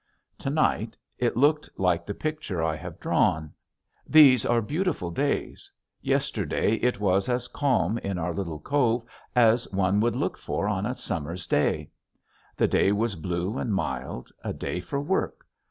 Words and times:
To 0.39 0.49
night 0.49 0.97
it 1.19 1.37
looked 1.37 1.69
like 1.77 2.07
the 2.07 2.15
picture 2.15 2.63
I 2.63 2.75
have 2.75 2.99
drawn. 2.99 3.53
These 4.07 4.47
are 4.47 4.59
beautiful 4.59 5.11
days. 5.11 5.71
Yesterday 6.01 6.77
it 6.77 6.99
was 6.99 7.29
as 7.29 7.47
calm 7.47 7.99
in 7.99 8.17
our 8.17 8.33
little 8.33 8.57
cove 8.57 9.03
as 9.35 9.71
one 9.71 9.99
would 9.99 10.15
look 10.15 10.39
for 10.39 10.67
on 10.67 10.87
a 10.87 10.95
summer's 10.95 11.45
day. 11.45 11.91
The 12.57 12.67
day 12.67 12.91
was 12.91 13.15
blue 13.15 13.59
and 13.59 13.75
mild, 13.75 14.31
a 14.43 14.53
day 14.53 14.79
for 14.79 14.99
work. 14.99 15.45